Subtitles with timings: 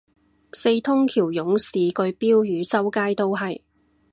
[0.53, 3.61] 四通橋勇士句標語周街都係